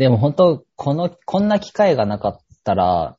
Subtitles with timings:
[0.00, 3.18] でも本当、この、こんな機会がなかったら、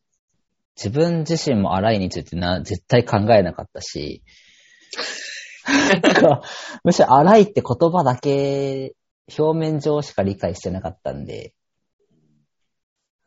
[0.76, 4.24] 自分自身も荒いについてな、絶対考えなかったし、
[6.02, 6.42] なんか
[6.84, 8.96] むしろ荒いって言葉だけ、
[9.38, 11.54] 表面上しか理解してなかったんで、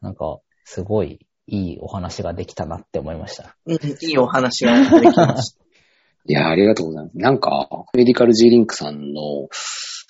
[0.01, 3.57] なんか、すごいいいお話ができたなって思いました。
[3.67, 5.65] うん、いいお話ができました。
[6.27, 7.19] いや、ありがとうございます。
[7.19, 9.49] なんか、メディカル G リンクさんの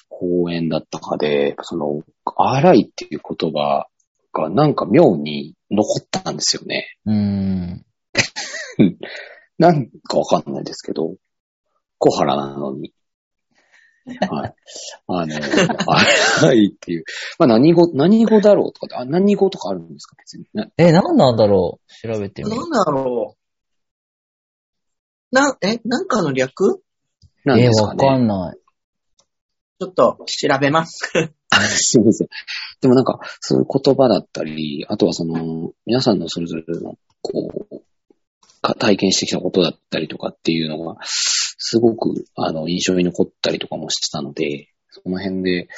[0.08, 2.02] 講演だったかで、その、
[2.36, 3.88] 荒いっていう言葉
[4.32, 6.96] がなんか妙に残ったんですよね。
[7.06, 7.86] うーん。
[9.58, 11.14] なんかわかんないですけど、
[11.98, 12.92] 小原なのに。
[14.06, 14.54] はい。
[15.06, 15.34] あの、
[16.38, 17.04] 荒いっていう。
[17.38, 20.16] まあ何語、何語だろうとかって、あ、何語とかあるんですか？
[20.18, 20.46] 別に。
[20.52, 22.08] なえ、なんなんだろう？
[22.08, 22.56] 調べてみる。
[22.56, 23.36] なんだろ
[25.32, 25.34] う。
[25.34, 26.82] な、え、なんかの略？
[27.44, 28.06] なんえ、ですかね。
[28.06, 28.58] わかんない。
[29.80, 31.10] ちょっと調べます。
[31.50, 32.28] すみません。
[32.80, 37.82] でもなんか、そういう言葉だったり、あとはその、皆さんのそれぞれの、こう、
[38.78, 45.68] 体験してきたことだったりとかっていうのが、すごく、あの、印象に残ったりとかもしてたので、その辺で、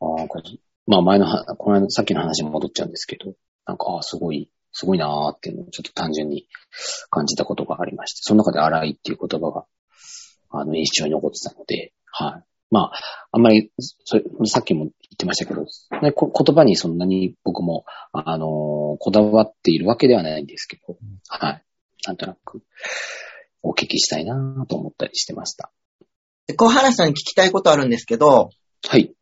[0.00, 0.26] あ、
[0.86, 3.34] まあ前のは、この間、さっきの話に戻っちゃうんですけど、
[3.66, 6.48] なんか、すごい、すごいなーっていうのをちょっと単純に
[7.10, 9.66] 感じたことがありまして、その中で荒いっていう言葉が、
[10.50, 12.51] あの、印象に残ってたので、はい。
[12.72, 12.92] まあ、
[13.32, 15.66] あんまり、それさっきも言ってましたけど、
[16.00, 18.48] ね、こ言葉にそんなに僕も、あのー
[18.98, 20.96] こだわっているわけではないんですけど、
[21.28, 21.64] はい。
[22.06, 22.62] なんとなく、
[23.62, 25.70] お聞きしたいなと思ったりしてました。
[26.46, 28.48] で小原さんに聞きたいことあるんですけど、
[28.88, 29.12] はい。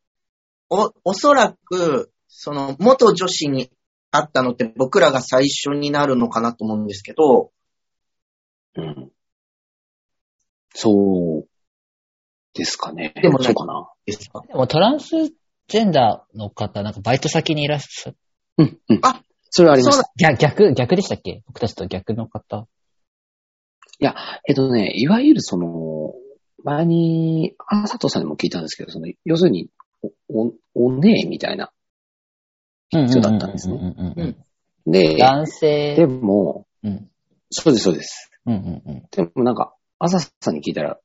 [0.69, 3.73] お、おそらく、その、元女子に
[4.13, 7.51] 会ったのって僕らが最初になるのかなと思うんですけど、
[8.77, 9.11] うん。
[10.73, 11.49] そう、
[12.55, 13.13] ですかね。
[13.23, 13.91] でもそうかな。
[14.07, 15.11] ですかでもトランス
[15.69, 18.13] ジェンダーの方、なんかバイト先にいらっしゃ
[18.59, 19.01] うん、うん。
[19.03, 20.11] あ、それはありました。
[20.17, 21.43] 逆、逆、逆でしたっけ？
[21.47, 22.67] 僕たちと逆の方。
[24.01, 24.17] いや、
[24.49, 26.15] えっとね、いわゆるその、
[26.65, 29.69] 前に、あ、佐藤さんにも聞いたんですけど、その、要するに、
[30.29, 31.71] お、お、おねえみたいな
[32.91, 33.75] 人だったんですね。
[33.75, 34.37] うんうんうんうん
[34.87, 35.95] で、男性。
[35.95, 37.11] でも、うん。
[37.51, 38.31] そうです、そうです。
[38.47, 39.03] うんうんうん。
[39.11, 40.99] でもなんか、朝さんに聞いたら、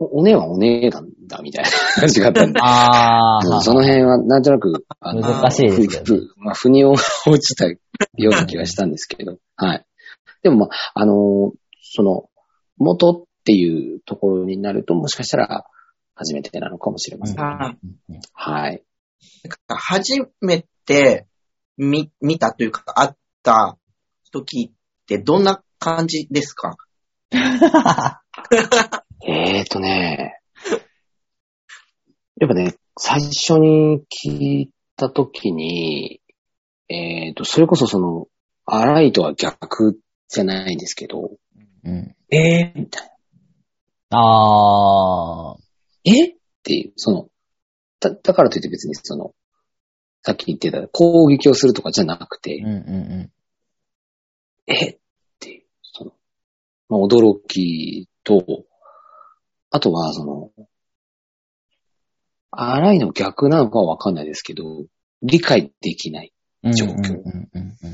[0.00, 3.60] お、おねえはおねえなんだ、みたいな話があったんで、 ああ。
[3.60, 5.86] その辺はなんとなく、あの難しいですね。
[6.04, 6.98] ふふまあ、腑に落
[7.38, 7.78] ちたよ
[8.16, 9.86] うな気がしたんですけど、 はい。
[10.42, 11.56] でもまあ、あのー
[11.92, 12.28] その、
[12.78, 15.64] 元っていうところになると、もしかしたら、
[16.14, 17.36] 初めてなのかもしれません。
[17.36, 18.82] はいうんうんはい。
[19.68, 21.26] 初めて
[21.76, 23.10] 見、見たというか、会っ
[23.42, 23.76] た
[24.32, 26.76] 時ってどんな感じですか？
[29.60, 30.40] えーとね、
[32.40, 36.22] やっぱね、最初に聞いたときに、
[36.88, 38.26] えーと、それこそその、
[38.64, 41.32] 荒いとは逆じゃないんですけど、
[41.84, 42.16] うん。
[42.30, 43.10] えーみたい
[44.08, 44.18] な。
[44.18, 45.56] ああ。
[46.04, 47.28] えっていう、その、
[48.00, 49.34] だ、だからといって別にその、
[50.22, 53.30] さっき言ってた攻撃をするとかじゃなくて、うんうん
[54.66, 54.98] えっ
[55.38, 56.12] ていう、その、
[56.88, 58.64] まあ、驚きと、
[59.70, 60.50] あとはその、
[62.50, 64.86] 荒いの逆なのかはわかんないですけど、
[65.22, 66.32] 理解できない。
[66.62, 66.72] うん。
[66.72, 67.22] 状況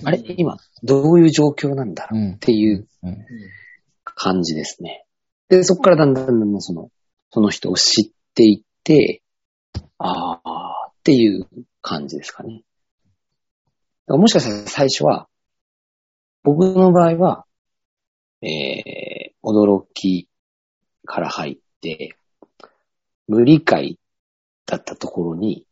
[0.04, 0.22] あれ？
[0.38, 2.20] 今、どういう状況なんだろう？
[2.20, 3.25] うんっていううん
[4.04, 5.04] 感じですね。
[5.48, 6.91] で、そこからだんだんだんだんその、
[7.31, 9.22] その人を知っていって、
[9.98, 11.47] あーっていう
[11.82, 12.62] 感じですかね。
[14.09, 15.28] もしかしたら最初は、
[16.42, 17.44] 僕の場合は、
[18.41, 20.28] えー、驚き
[21.04, 21.66] から入って、
[23.28, 23.98] 無理解
[24.66, 25.66] だったところに、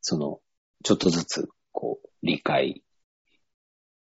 [0.00, 0.40] その、
[0.84, 2.82] ちょっとずつ、こう、理解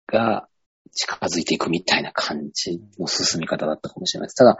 [0.06, 0.48] が
[0.92, 4.36] 近づいていくみたいな感じの進み方だったかもしれないです。
[4.36, 4.58] ただ、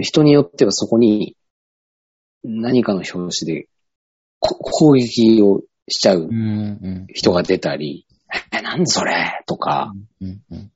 [0.00, 1.36] 人によってはそこに
[2.44, 3.68] 何かの表紙で
[4.38, 8.06] こ攻撃をしちゃううんうん人が出たり、
[8.52, 10.72] え、なんでそれとか、うんうん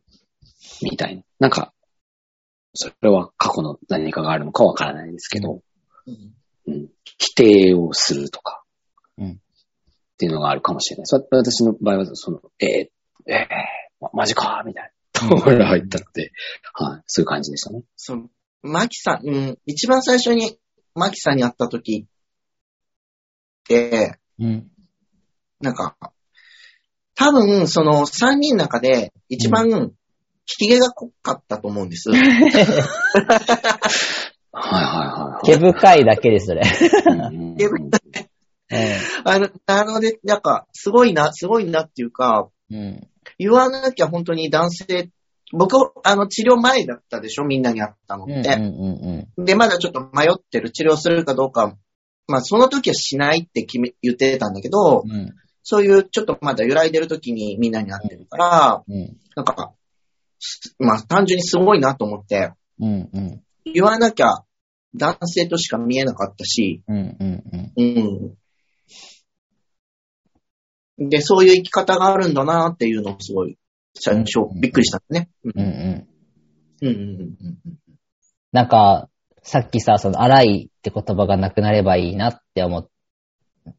[0.82, 1.22] みたいな。
[1.38, 1.72] なんか、
[2.76, 5.60] それは過去の何かがあるのかわからないですけど、
[6.66, 6.88] うん、
[7.18, 8.62] 否定をするとか、
[9.18, 9.30] うん。
[9.30, 9.34] っ
[10.18, 11.06] ていうのがあるかもしれない。
[11.06, 13.46] そ私の場合は、その、えー、えー、
[14.00, 14.90] まマジかみたいな。
[15.16, 16.32] ところが入ったので、
[16.74, 17.82] はい、そういう感じでしたね。
[17.96, 18.30] そう、
[18.62, 20.58] マキさん、うん、一番最初に
[20.94, 24.70] マキさんに会った時って、うん。
[25.60, 25.96] なんか、
[27.14, 29.92] 多分、その3人の中で一番、
[30.46, 32.10] ヒゲが濃かったと思うんです。
[32.10, 32.28] はいは
[34.80, 36.62] いはい毛深いだけです、それ。
[36.62, 37.36] はい。
[37.36, 37.66] うん毛
[38.68, 43.08] えあの、なので、なんか、すごいな、すごいなっていうか、えうん。
[43.38, 45.10] 言わなきゃ本当に男性、
[45.52, 48.54] 僕、あの、治療前だったでしょみんなに会ったのうんうんって。
[49.36, 51.76] うんで、まだちょっと迷ってる、治療するかどうか、
[52.26, 55.10] まあ、その時はしないって決め、言ってたんだけど、うん。
[55.12, 55.34] うん。
[55.62, 59.16] そういうちょっとまだ揺らいでる時にみんなに会ってるから、うん。
[59.36, 59.85] なんか、す
[60.78, 63.08] まあ、単純にすごいなと思って、うん。
[63.12, 63.42] うん。
[63.64, 64.44] 言わなきゃ
[64.94, 67.16] 男性としか見えなかったし、うん。
[67.18, 67.72] うん。
[67.76, 68.36] うん。
[70.98, 71.08] うん。
[71.08, 73.58] で、そういう生き方があるんだなっていうのをすごい、
[73.94, 75.30] 最初うんびっくりしたね。
[78.52, 79.08] なんか、
[79.42, 82.88] さっきさ、その、荒いって言葉がなくなればいいなって思っ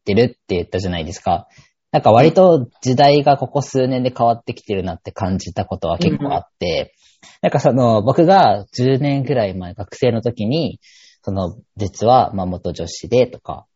[0.04, 1.48] てるって言ったじゃないですか。
[1.90, 6.94] なんか割と時代がここ数年で変わってきてるなって感じたことは結構あって、
[7.42, 10.80] なんかその、僕が10年ぐらい前学生の時に、
[11.22, 13.66] その、実は、まあ元女子でとか、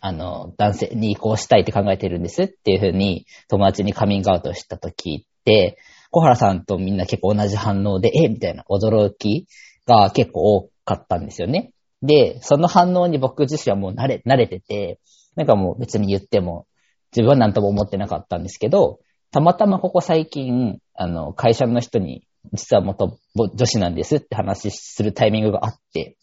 [0.00, 5.78] あの、男性に移行したいって考えてるんですっていうふうに友達にカミングアウトした時って、
[6.10, 9.46] 小原さんとみんな結構同じ反応で、えみたいな驚き
[9.86, 11.72] が結構多かったんですよね。
[12.02, 14.98] で、その反応に僕自身はもう慣れ、慣れてて、
[15.36, 16.66] なんかもう別に言っても、
[17.12, 19.00] 自分は何とも思ってなかったんですけど、
[19.32, 26.16] たまたまここ最近、あの、会社の人に、実は元女子なんですって話するタイミングがあって、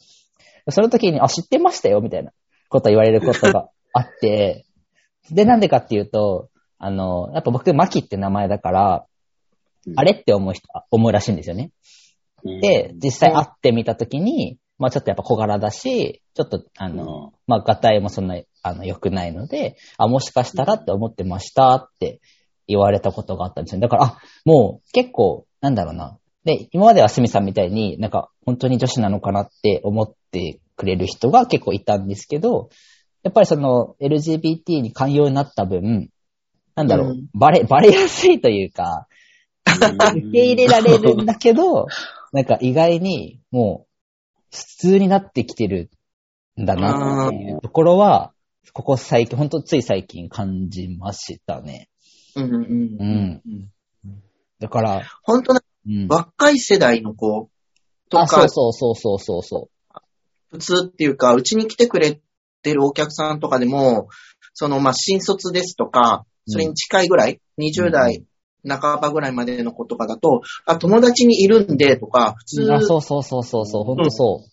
[0.69, 2.31] その時に、あ、知ってましたよ、みたいな
[2.69, 4.65] こと言われることがあって、
[5.31, 6.49] で、なんでかっていうと、
[6.79, 9.05] あの、やっぱ僕、マキって名前だから、
[9.95, 11.71] あれって思う人、思うらしいんですよね。
[12.43, 22.19] で、実際会ってみたときに、まあちょっとやっぱ小柄だし、ちょっと、あの、まあ、ガタイもそんな、あの、良くないので、あ、もしかしたらって思ってましたって
[22.67, 23.81] 言われたことがあったんですよ。
[23.81, 26.19] だから、あ、もう結構、なんだろうな。
[26.43, 32.69] で、今まではすみさんみたいになんか、本当に女子なのかなって思ってくれる人が結構いたんですけど、
[33.23, 36.09] やっぱりその LGBT に寛容になった分、
[36.75, 39.07] なんだろう、うんバレ、バレやすいというか、
[39.65, 41.87] 受け入れられるんだけど、
[42.31, 43.86] なんか意外にもう
[44.57, 45.89] 普通になってきてる
[46.59, 48.33] んだなっていうところは、
[48.73, 51.89] ここ最近、ほんとつい最近感じましたね。
[52.35, 53.71] うんうんうんうん。
[54.59, 56.07] だから、本当な、うん。
[56.07, 57.49] 若い世代の子
[58.09, 59.69] とあ、そかう、そうそうそうそうそ
[60.49, 62.19] 普通っていうか、うちに来てくれ
[62.61, 64.09] てるお客さんとかでも、
[64.53, 68.23] その、まあ、新卒ですとか、それに近いぐらい、20代
[68.67, 72.65] 半ばぐらいまでの子とかだと、あ、友達にいるんでとか、普う。
[72.65, 74.43] 通あ、、そうそうそうそうそう、ほんとそ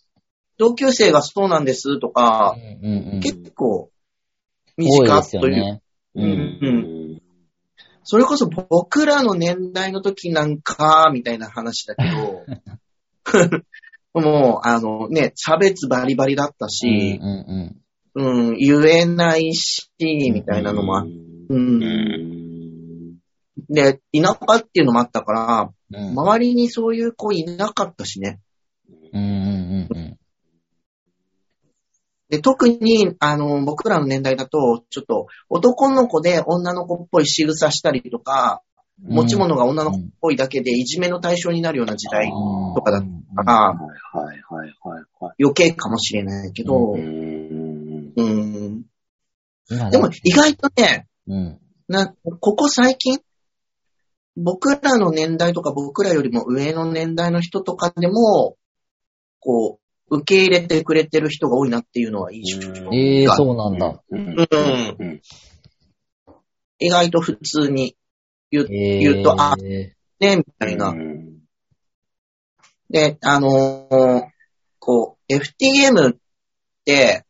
[0.58, 2.12] 同級生がそうなんですとう。
[2.12, 3.20] かう、んうんうん。
[3.20, 3.90] 結構、
[4.78, 5.56] 多い短ですよという。
[5.56, 5.82] ね。
[6.14, 7.20] ううんん。
[8.04, 12.44] それこそ僕らの年代の時なんか、みたいな話だけど、
[14.14, 17.80] もう、あのね、差別バリバリだったうんし、うん
[18.16, 21.08] うん、言えないし、みたいなのもあっう。
[21.48, 22.43] うんん。
[23.74, 26.08] で、田舎っていうのもあったから、うん。
[26.08, 28.40] うん周りにそういう子いなかったしね。
[29.12, 30.18] うんうんうん
[32.30, 38.62] で、特に、あの、僕らの年代だと、ちょっと、男の子で女の子っぽい仕草したりとか、
[39.04, 39.14] うん。
[39.14, 42.30] 持ち物が女の子っぽいだけでいじめの対象になるような時代
[42.74, 43.02] とかだっ
[43.36, 43.74] たから。
[45.38, 48.12] 余計かもしれないけどう、ん。
[48.16, 48.84] うん。
[49.70, 51.58] 今でも、意外とね、うん。
[51.88, 53.18] な、ここ最近、
[54.36, 58.56] 僕らの年代とか僕らよりも上の年代の人とかでも、
[59.40, 59.78] こ
[60.10, 64.02] う、受け入れてくれてる人が多いなっていうのは印象がええそうなんだ。
[64.10, 64.36] うん。
[64.98, 65.20] うん
[66.80, 67.96] 意外と普通に
[68.50, 70.88] 言う、ええ言うと、あ、ね、みたいな。
[70.88, 71.34] うん
[72.90, 74.22] で、あのー
[74.78, 76.16] こう、FTM っ
[76.84, 77.24] て、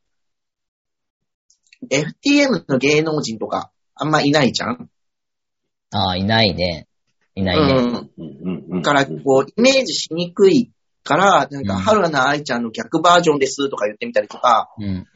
[1.89, 4.91] FTM の芸能人とかあんまいないじゃん？
[5.91, 6.87] ああ、いないね。
[7.37, 8.09] いないね。
[8.71, 8.83] うん。
[8.83, 10.71] から、こう、イメージしにくい
[11.03, 14.85] から、なんか、うん春菜愛ちゃんの逆バージョンですとか言ってみたりとか、うん。
[14.85, 15.07] うん。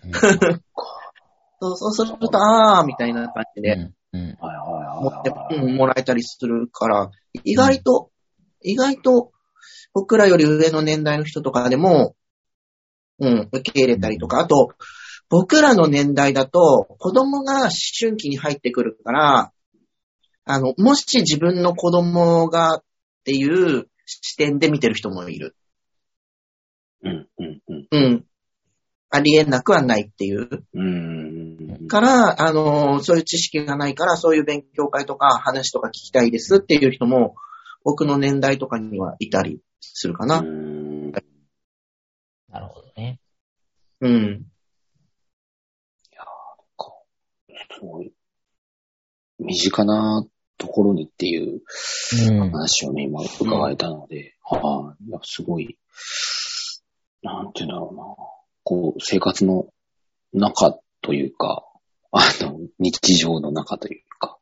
[1.60, 3.94] そうそうすると、あーみたいな感じで、うん。
[4.12, 4.20] うん。
[4.40, 7.10] はいはい持ってもらえたりするから、
[7.44, 8.10] 意外と、
[8.62, 9.30] 意外と、
[9.94, 12.16] 僕らより上の年代の人とかでも、
[13.20, 14.70] うん、受け入れたりとか、あと、
[15.28, 19.52] 僕らの年代だと、子供が思春期に入ってくるから、
[20.48, 22.82] あの、もし自分の子供がっ
[23.24, 25.54] ていう視点で見てる人もいる。
[27.02, 27.86] うんうんうん。
[27.90, 28.24] うん。
[29.10, 30.48] ありえなくはないっていう。
[30.74, 31.86] うん。
[31.86, 37.34] から、あの、そういう知識がないから、そういう勉強会とか話とか聞きたいですっていう人も、
[37.84, 40.38] 僕の年代とかにはいたりするかな。
[40.38, 41.12] うん
[42.50, 43.20] なるほどね。
[44.00, 44.46] うん。
[47.78, 48.12] すごい、
[49.38, 50.26] 身近な
[50.58, 51.62] ところにっていう
[52.28, 52.50] うん。
[52.50, 55.78] 話をね、今伺えたので、はい、いやすごい、
[57.22, 58.02] なんていうんだろうな。
[58.64, 59.66] こう、生活の
[60.32, 61.64] 中というか、
[62.10, 64.38] あの、日常の中というか、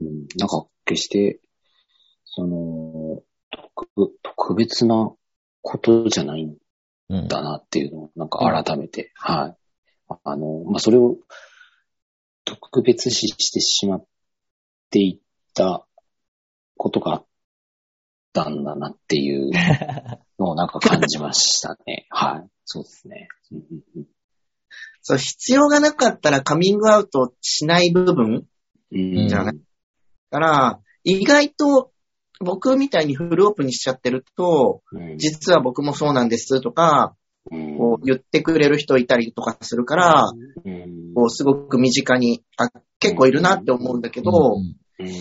[0.00, 1.40] うん、なんか決して、
[2.24, 5.12] その、特特別な
[5.60, 6.56] ことじゃないん
[7.08, 7.28] うん。
[7.28, 9.56] だなっていうのを、なんか改めて、はい。
[10.24, 11.16] あの、まあ、それを
[12.44, 14.06] 特別視してしまっ
[14.92, 15.22] ていっ
[15.54, 15.86] た
[16.76, 17.26] ことがあっ
[18.32, 19.50] たんだなっていう
[20.38, 22.06] のをなんか感じましたね。
[22.10, 22.48] はい。
[22.64, 23.28] そうですね。
[25.00, 28.46] そう、必要がなかったらカミングアウトしない部分
[28.92, 29.54] うんじゃない
[30.30, 31.92] から、意外と
[32.40, 37.16] 僕みたいにフルオープンにしちゃってると、うん実は僕もそうなんですとか、
[37.50, 40.24] うんこう言ってくれる人いたりとかするから、
[40.64, 42.68] うんこうすごく身近に、あ、
[42.98, 44.76] 結構いるなって思うんだけど、うんうん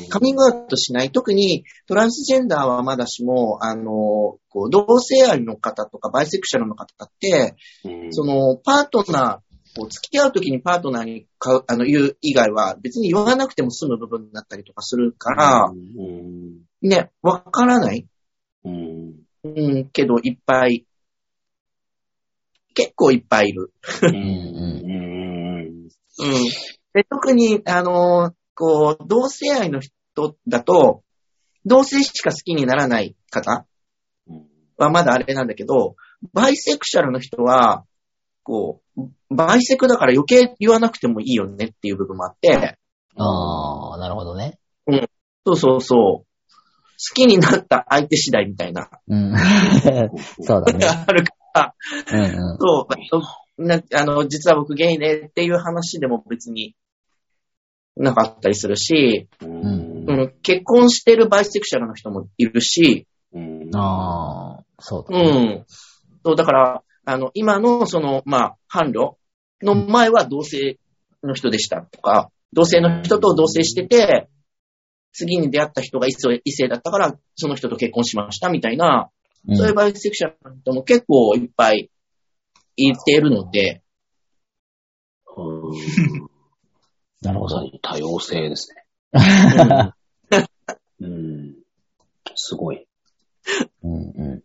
[0.10, 8.14] カミングアウトしない、特にトランスジェンダーはまだしも、あの、こう同性愛の方とかバイセクシャルの方って、うん。
[8.14, 16.62] そのパートナー、こう付き合うときにパートナーにかうあの言う以外は別に言わなくても済む部分だったりとかするから、うん。
[16.82, 18.06] ね、わからない。
[18.66, 19.16] うん。
[19.44, 20.86] うん、けどいっぱい、
[22.74, 23.72] 結構いっぱいいる。
[24.04, 24.16] うん。
[24.16, 24.22] うん。
[26.20, 26.44] うん。
[26.94, 31.02] で特に、あの、こう、同性愛の人だと、
[31.66, 33.66] 同性しか好きにならない方
[34.28, 34.46] うん
[34.78, 35.96] はまだあれなんだけど、
[36.32, 37.86] バイセクシャルの人は、
[38.44, 39.02] こう、
[39.36, 42.78] バイセクだから余計言わなくてもいいよねっていう部分もあって、
[43.16, 44.60] ああ、なるほどね。
[45.44, 45.98] そうそうそう。
[45.98, 46.26] 好
[47.16, 49.36] きになった相手次第みたいな、うん。
[50.42, 50.86] そうだね。
[50.86, 51.76] あるから、
[52.12, 52.58] うんうん。
[52.60, 52.88] そ
[53.58, 56.76] う、なあの、実は僕ゲイねっていう話でも別に
[57.96, 60.06] なかったりするし、うん。
[60.08, 63.70] うん、結婚してるバイセクシャルの人もいるし、うん。
[63.76, 65.54] ああ、そううだね。
[65.56, 65.66] ん。
[66.26, 69.16] そう、だから、あの、今のその、まあ、伴侶
[69.62, 70.78] の前は同性
[71.24, 74.30] の人でしたとか、同性の人と同棲してて、
[75.14, 79.10] 次に出会った人が異性異性だったから、その人と結婚しましたみたいな、
[79.48, 79.58] うん。
[79.58, 81.90] そういうバイセクシャルの人も結構いっぱい
[82.76, 83.82] いているので、
[85.38, 86.31] うん
[87.22, 87.70] なるほど。
[87.82, 88.84] 多様性ですね。
[91.00, 91.18] うんう
[91.50, 91.56] ん。
[92.36, 92.88] すごい。
[93.84, 94.44] うんう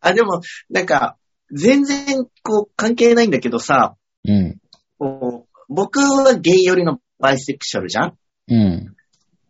[0.00, 0.40] あ、でも、
[0.70, 1.16] なんか、
[1.52, 4.30] 全然、こう、関係ないんだけどさ、ん。
[4.30, 4.58] うん。
[4.98, 8.18] こう僕はゲイ寄りのバイセクシャルじゃん？
[8.48, 8.94] うん。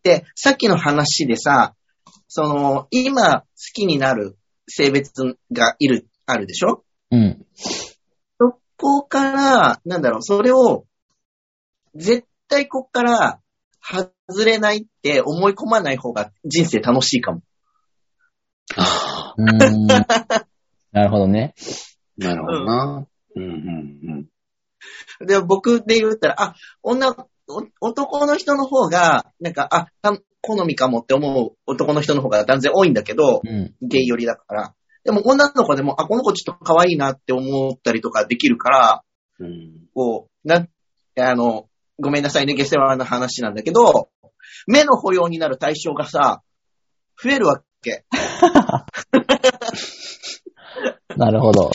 [0.02, 1.74] で、さっきの話でさ、
[2.28, 4.36] その、今好きになる
[4.68, 6.84] 性別がいる、あるでしょ？
[7.10, 7.46] うん。
[8.38, 10.86] そこから、なんだろう、それを、
[11.94, 13.40] 絶対こっから
[13.80, 14.12] 外
[14.44, 17.40] れないって思い込まない方が人生楽しいかも。
[20.92, 21.54] なるほどね。
[22.20, 23.06] あ、なるほどな。
[23.34, 24.28] うんうん
[25.24, 27.14] で、僕で言ったら、あ、女、
[27.48, 33.74] お男の人の方が、なんか、あ、た好みかもって思う男の人の方が断然多いんだけど、うん。
[33.80, 34.74] ゲイ寄りだから。
[35.04, 39.02] でも女の子でも、あ、この子ちょっと可愛いなって思ったりとかできるから、
[39.38, 39.46] うん。
[39.46, 39.72] うん。
[39.94, 40.68] こう、なん、
[41.18, 41.68] あの、
[42.00, 44.08] ごめんなさいね、下世話な話なんだけど、
[44.66, 46.42] 目の保養になる対象がさ、
[47.22, 48.04] 増えるわけ。
[51.16, 51.70] なるほど。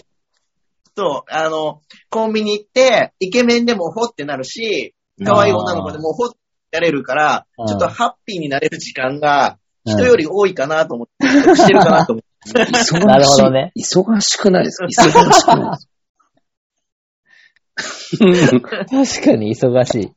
[0.95, 6.37] そう、あの、コンビニ行って、イケメンでもほってなるし、可愛い女の子でもほって
[6.71, 9.57] なれるから、うんちょっとハッピーになれる時間が、うん
[9.89, 11.13] 人より多いかなと思って、
[11.45, 12.27] 得してるかなと思って。
[12.59, 12.93] 忙しい。
[13.05, 14.85] なるほどね忙しくないですか？
[14.87, 15.87] 忙しくないです
[18.89, 20.11] 確かに忙しい。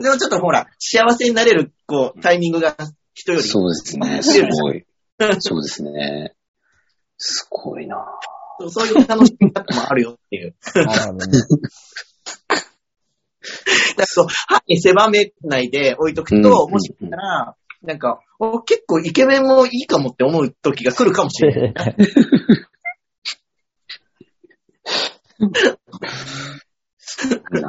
[0.00, 2.76] でもちょっとほら、幸せになれる、こう、タイミングが
[3.14, 3.44] 人より。
[3.44, 4.22] そうですね。
[4.22, 4.84] すごい。
[5.40, 6.34] そうですね。
[7.18, 8.04] すごいな。
[8.68, 10.54] そういう楽しみ方もあるよっていう。
[10.74, 11.38] なるほどね。
[13.96, 21.96] だそう、歯に狭めないで置いとくうんと、もしかしたら、なんか、お結構イケメンもいいかもって思う時が来るかもしれない。
[25.40, 25.48] いい
[27.60, 27.62] なぁ。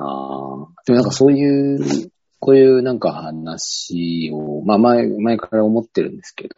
[0.86, 6.56] でもなんかそういう、こういうなんか話を、まあ前、前から思ってるんですけど、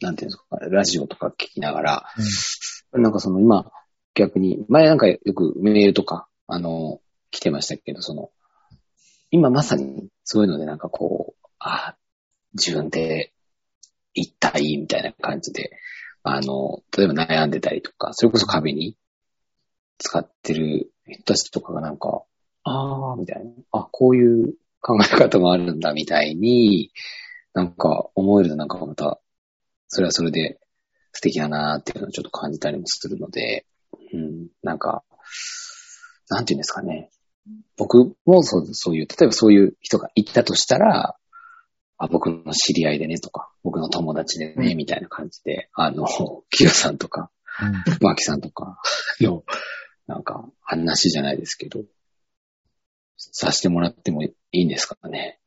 [0.00, 2.06] なんていうんですか、ラジオとか聞きながら、
[2.92, 3.70] なんかその今、
[4.14, 7.00] 逆に、前なんかよくメールとか、あの、
[7.30, 8.30] 来てましたけど、その、
[9.30, 11.96] 今まさにそういうのでなんかこう、あ
[12.54, 13.32] 自分で
[14.14, 15.70] 一体みたいな感じで、
[16.22, 18.96] あの、例えば悩んでたりとか、それこそ壁に
[19.98, 22.22] 使ってる言った人とかがなんか、
[22.64, 23.50] あー、みたいな。
[23.72, 26.92] あ、こういう考え方もあるんだ、みたいに、
[27.54, 29.20] なんか思えるとなんかまた、
[29.88, 30.60] それはそれで
[31.12, 33.66] 素敵だなーっていうのをちょっと感じたりもするので、
[34.12, 35.02] うん、なんか、
[36.28, 37.10] なんていうんですかね。
[37.76, 41.16] 僕もそうそういう、例えばそういう人がいたとしたら、
[41.96, 46.06] あ、僕の知り合いでねとか、僕の友達でね、みたいな感じで、あの、
[46.50, 47.30] キヨさんとか、
[48.00, 48.78] マキさんとか
[49.20, 49.42] の、
[50.08, 51.84] なんか、話じゃないですけど、
[53.16, 55.38] させてもらってもいいんですかね？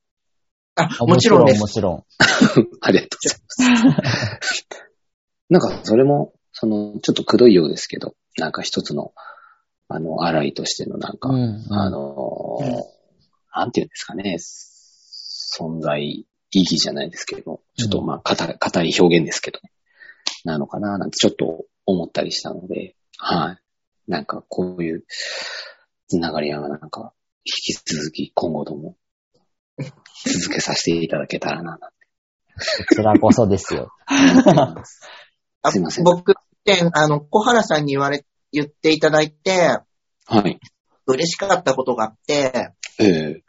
[0.76, 1.60] あ、もちろんです。
[1.60, 2.04] もちろん。
[2.82, 4.62] ありがとうございます。
[5.50, 9.14] なんか、それも、その、ちょっとくどいようですけど、なんか一つの、
[9.90, 13.02] あの、洗いとしてのなんか、うんあのーうん
[13.54, 19.72] なんていうんですかね、存在意義じゃないですけど、ちょっとまあ、語り語り表現ですけどね、
[20.46, 23.61] なのかな、なんてちょっと思ったりしたので、はい。
[24.12, 25.06] なんか、こういう、
[26.10, 27.14] つながりはなんか、
[27.46, 28.98] 引き続き今後とも、
[30.26, 33.90] 続けさせていただけたらな、こちらこそですよ。
[34.06, 34.76] あ
[35.72, 39.80] すいません僕って、あの、小原さんに言われ、言っていただいて、
[40.26, 40.60] はい。
[41.08, 43.44] 嬉しかったことがあって、ええ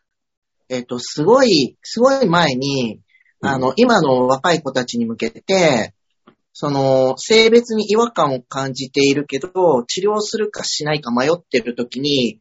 [0.69, 3.01] えっ、と、すごい、すごい前に、
[3.41, 5.93] あの、今の若い子たちに向けて、
[6.53, 12.39] その、性別に違和感を感じているけど、治療するかしないか迷ってる時に、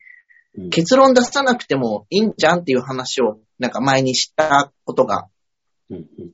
[0.58, 0.70] うん。
[0.70, 5.28] 結論出さなくてもいいんじゃんっていう話を、なんか前にしたことが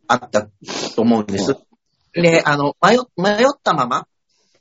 [0.07, 0.50] あった
[0.96, 1.55] と思うんです。
[2.13, 4.07] で、あの、迷迷ったまま、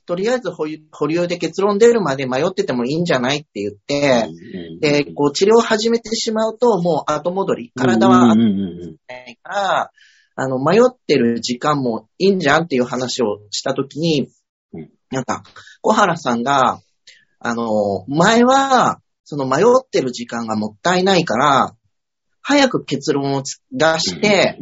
[0.05, 0.65] とりあえず保
[1.07, 4.29] 留で結論出るまで迷っててもいいんじゃないって言って、
[4.79, 9.91] で、こう治療を始めてしまうと、もう後戻り、体はないから、
[10.39, 14.29] あの、迷ってる時間もいいんじゃんっていう話をしたときに
[14.71, 15.43] うん、なんか、
[15.81, 16.79] 小原さんが、
[17.39, 21.75] あの、前は、その迷ってる時間がもったいないから、
[22.41, 24.57] 早く結論をつ出して、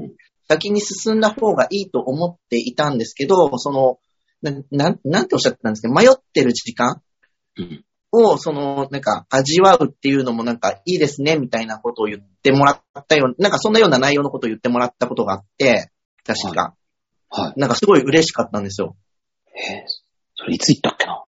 [0.48, 4.00] 先に進んだ方がいいと思っていたんですけど、その、
[4.42, 5.90] な、なんなんておっしゃってたんですか？
[5.90, 7.02] 迷ってる時間？
[7.58, 7.84] うん
[8.16, 15.92] を、その、なんか、味わうっていうのもなんか、いいですね、みたいなことを言ってもらったようなんか、そんなような内容のことを言ってもらったことがあって、
[16.26, 16.76] 確か。
[17.30, 17.60] はい。
[17.60, 18.96] なんか、すごい嬉しかったんですよ。
[19.48, 20.06] えー
[20.38, 21.24] それいつ言ったっけな？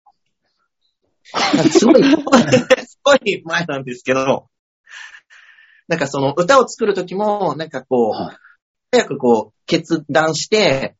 [1.71, 4.49] すごい、すごい前なんですけど、
[5.87, 8.37] なんかその歌を作るときも、なんかこう、はい
[8.91, 10.95] 早くこう、決断して、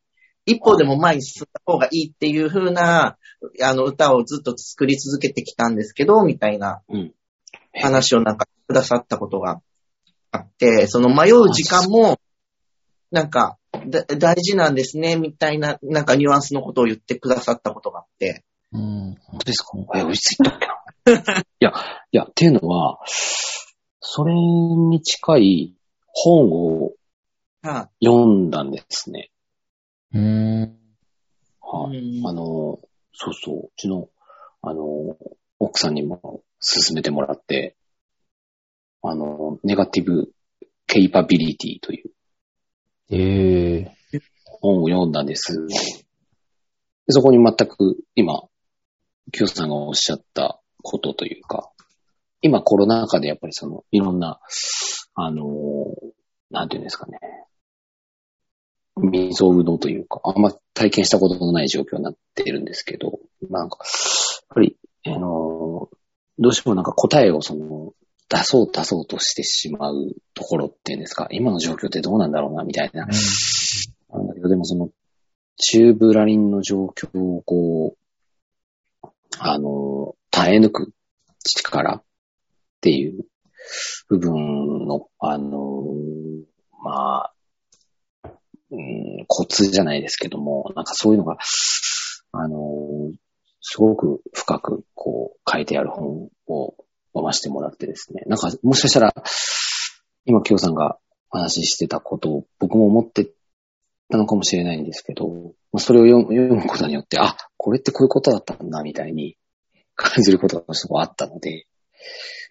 [0.47, 3.17] 一歩でも前に進んだ方がいいっていう風な、
[3.63, 7.13] あの歌をずっと作り続けてきたんですけど、みたいなうん。
[7.79, 9.61] 話をなんかくださったことが
[10.31, 12.19] あって、その迷う時間も、
[13.11, 13.57] なんか、
[13.87, 19.15] だ大事なんですね、みたいな、なんかニュアンスのことを言ってくださったことがあって、うん。
[19.27, 19.77] 本当ですか？
[19.95, 20.59] えー、いつ言ったっ
[21.05, 21.71] けな いや、
[22.11, 22.99] いや、っていうのは、
[23.99, 25.75] それに近い
[26.07, 26.93] 本を
[27.61, 29.29] は読んだんですね。
[30.13, 30.77] うーん。
[31.61, 31.97] はい。
[31.97, 32.79] うんあの、
[33.13, 34.09] そうそう、うちの、
[34.61, 35.17] あの、
[35.59, 37.75] 奥さんにも勧めてもらって、
[39.01, 40.31] あの、ネガティブ
[40.85, 42.11] ケイパビリティという
[43.09, 43.97] ええ
[44.61, 45.67] 本を読んだんです。
[45.67, 48.43] でそこに全く今、
[49.31, 51.71] キヨさんがおっしゃったことというか、
[52.41, 54.39] 今コロナ禍でやっぱりその、いろんな、
[55.15, 55.45] あの、
[56.49, 57.19] なんていうんですかね、
[59.01, 65.89] 未曾有のというか、あんま体験したことのない状況になっているんですけど、なんか、やっぱり、あの、
[66.39, 67.93] どうしてもなんか答えをその、
[68.29, 73.05] 出そう出そうとしてしまうところっていうんですか、今の状況ってどうなんだろうな、みたいな。
[73.05, 74.89] なんだけど、でもその、
[75.57, 77.95] チューブラリンの状況をこ
[79.03, 79.07] う、
[79.39, 80.93] あの、耐え抜く
[81.43, 82.03] 力っ
[82.81, 83.25] ていう
[84.09, 85.83] 部分の、あの、
[86.83, 87.33] まあ、
[88.71, 91.37] うん、コツじゃないですけども、なんかそういうのが、
[92.31, 93.11] あの、
[93.61, 96.75] すごく深くこう書いてある本を
[97.13, 99.13] 読ませてもらってですね、なんかもしかしたら、
[100.25, 100.97] 今、きよさんが
[101.31, 103.29] お話ししてたことを僕も思って
[104.09, 105.27] たのかもしれないんですけど、
[105.71, 109.37] まあそれを読む読むことによって、あ、これってこういうことだったんだ、みたいに
[109.95, 111.65] 感じることがすごいあったので、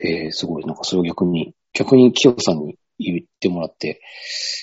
[0.00, 2.78] えー、すごい、なんかそれを逆に、逆にキヨさんに
[3.46, 4.00] ってもらって、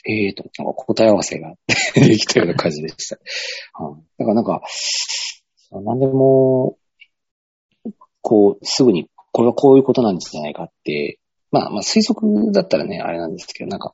[0.06, 1.54] えーと、なんか答え合わせが
[1.96, 3.18] できたような感じでした。
[3.74, 4.62] はいだからなんか、
[5.72, 6.78] 何でも、
[8.22, 11.20] こう、すぐに、これはこういうことなんじゃないかって、
[11.52, 13.94] まあ、まあ推測だったらね、あれなんですけど、なんか、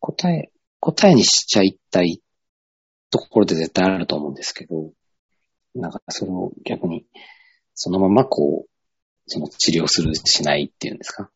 [0.00, 2.22] 答え、答えにしちゃいたい
[3.10, 4.90] ところで絶対あると思うんですけど、
[5.74, 7.06] なんかそれを逆に、
[7.74, 8.70] そのままこう、
[9.26, 11.30] その治療する、しないっていうんですか？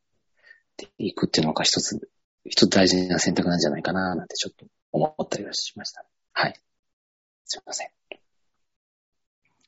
[0.76, 2.08] で、行くっていうのが一つ、
[2.44, 6.04] 一つ大事な選択なんじゃないかな、なんてちょっと思ったりはしました。
[6.32, 6.54] はい。
[7.44, 7.88] すいません。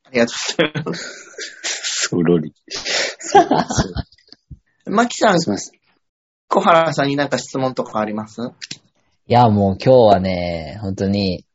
[0.05, 2.07] ありがとうございます。
[2.11, 2.55] そろり。
[4.87, 5.81] マキさん、すいません。
[6.49, 8.41] 小原さんになんか質問とかあります？
[9.27, 11.47] いや、もう今日はね、本当に、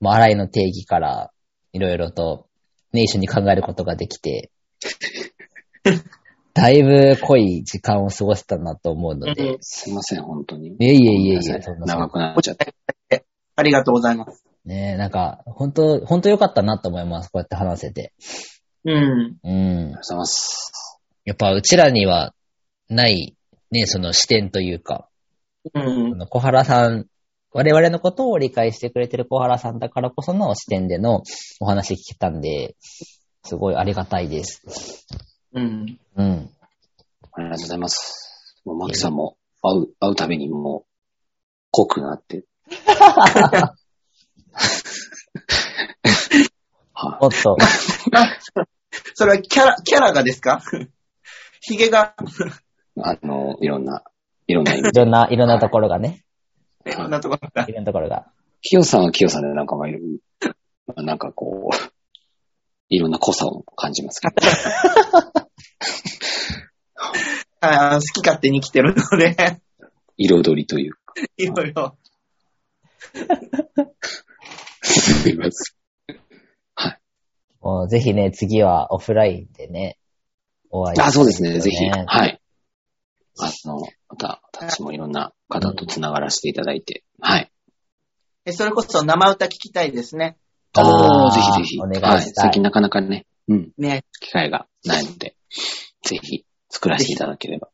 [0.00, 1.30] もう洗いの定義から、
[1.72, 2.48] いろいろと、
[2.92, 4.50] ね、一緒に考えることができて、
[6.60, 10.70] だいぶ濃い時間を過ごせたなと思うので、すいません、本当に。
[10.70, 12.74] いえいえいえいえ、そんな長くなっちゃって。
[13.54, 14.44] ありがとうございます。
[14.64, 17.28] ねなんか、本当本当良かったなと思います。
[17.28, 18.12] こうやって話せて。
[18.84, 19.36] うん。
[19.44, 19.86] うんあ。
[19.86, 20.72] りがとうございます。
[21.24, 22.34] やっぱ、うちらには
[22.88, 23.36] ない、
[23.70, 25.08] ね、その視点というか、
[25.74, 27.06] うん小原さん、
[27.52, 31.22] 我々のことを理解してくれてる小原さんだからこその視点での
[31.60, 32.74] お話聞けたんで、
[33.44, 35.06] すごいありがたいです。
[35.54, 35.98] うん。
[36.16, 36.47] うん。
[37.58, 38.62] ありがとうございます。
[38.64, 40.90] もう、マキさんも会う、会うたびにもう、
[41.72, 42.44] 濃くなって。
[46.94, 47.56] はおっと、
[49.14, 50.60] それはキャラ、キャラがですか？
[51.60, 52.14] ヒゲが、
[52.96, 53.00] い。
[53.02, 54.02] あの、いろんな、
[54.46, 56.24] いろんな意味いろんな、いろんなところがね、
[56.86, 57.72] いろんなところがい。
[57.72, 58.26] ろんなところが。
[58.62, 59.98] キヨさんはキヨさんでなんかまあいろ
[60.86, 61.76] まあなんかこう、
[62.88, 64.34] いろんな濃さを感じますけど。
[67.60, 69.60] あー好き勝手に生きてるので、
[70.16, 71.14] 彩りというか。
[71.36, 71.96] いろいろ。
[74.82, 75.78] すいません。
[77.60, 79.98] もうぜひね、次はオフラインでね、
[80.70, 81.58] お会いあ、そうですね。
[81.60, 81.84] ぜひ。
[81.84, 82.40] ねはい。
[83.40, 87.04] あの、また、私もいろんな方と繋がらせていただいて。
[87.20, 87.50] はい。
[88.44, 90.38] えそれこそ生歌聞きたいですね。
[90.74, 91.80] あーぜひぜひ。
[91.80, 92.22] お願いはい。
[92.22, 94.04] したい最近なかなかね、うん、ね。
[94.20, 95.36] 機会がないので、
[96.04, 97.68] ぜひ作らせていただければ。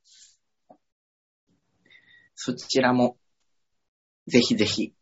[2.34, 3.16] そちらも、
[4.26, 4.92] ぜひぜひ。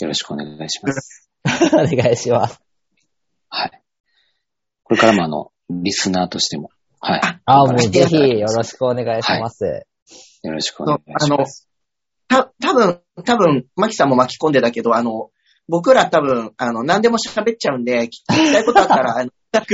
[0.00, 1.28] よろしくお願いします。
[1.74, 2.60] お願いします。
[3.48, 3.82] はい。
[4.82, 6.70] これからもあの、リスナーとしても、
[7.00, 7.20] はい。
[7.44, 9.64] あーもうぜひよろしくお願いします。
[10.42, 11.68] よろしくお願いします。
[12.28, 15.30] た、多分多分マキさんも巻き込んでたけど、あの、
[15.68, 19.30] 僕ら多分、あの、何でも喋っちゃうんで、聞きたいことあったら、あの、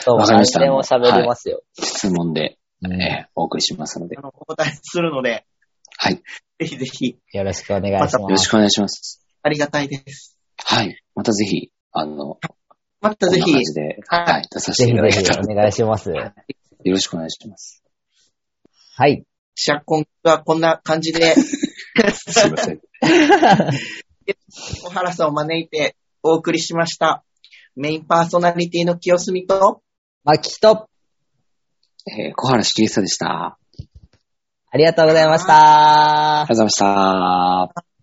[0.00, 1.62] そう、わかりました何でも喋りますよ。
[1.78, 4.20] 質問で、うんえーお送りしますのであ。
[4.20, 5.46] のお答えするので、
[5.96, 6.14] はい。
[6.14, 6.20] よ
[6.60, 8.16] ぜひぜひ、よろしくお願いします。
[8.18, 9.20] ろしくお願いします。
[9.42, 10.36] ありがたいです。
[10.64, 11.00] はい。
[11.14, 12.38] またぜひ、あの、
[13.00, 16.10] またぜひこんな感、じで、はいはい、出させぜていただけたらひぜひお願いします。
[16.10, 16.32] よ
[16.84, 17.82] ろしくお願いします。
[18.96, 19.24] はい。
[19.54, 22.80] シャッコンはこんな感じで、 すいません。
[24.82, 27.24] 小原さんを招いてお送りしました。
[27.78, 29.82] メインパーソナリティの清澄と、
[30.24, 30.88] マキと、
[32.08, 33.26] えー小原茂久でした。
[33.28, 33.58] あ
[34.70, 36.78] ありがとうございましたりがとうございまし
[37.74, 37.97] た。